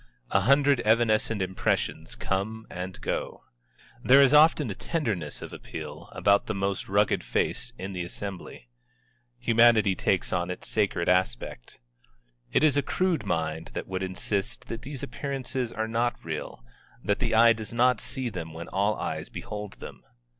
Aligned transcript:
A 0.31 0.39
hundred 0.39 0.79
evanescent 0.83 1.43
impressions 1.43 2.15
come 2.15 2.65
and 2.71 2.99
go. 3.01 3.43
There 4.03 4.19
is 4.23 4.33
often 4.33 4.67
a 4.71 4.73
tenderness 4.73 5.43
of 5.43 5.53
appeal 5.53 6.09
about 6.11 6.47
the 6.47 6.55
most 6.55 6.87
rugged 6.89 7.23
face 7.23 7.71
in 7.77 7.91
the 7.91 8.03
assembly. 8.03 8.67
Humanity 9.37 9.93
takes 9.93 10.33
on 10.33 10.49
its 10.49 10.67
sacred 10.67 11.07
aspect. 11.07 11.79
It 12.51 12.63
is 12.63 12.75
a 12.77 12.81
crude 12.81 13.27
mind 13.27 13.69
that 13.75 13.87
would 13.87 14.01
insist 14.01 14.65
that 14.69 14.81
these 14.81 15.03
appearances 15.03 15.71
are 15.71 15.87
not 15.87 16.15
real, 16.25 16.65
that 17.03 17.19
the 17.19 17.35
eye 17.35 17.53
does 17.53 17.71
not 17.71 18.01
see 18.01 18.27
them 18.29 18.53
when 18.53 18.69
all 18.69 18.95
eyes 18.95 19.29
behold 19.29 19.73
them. 19.73 20.01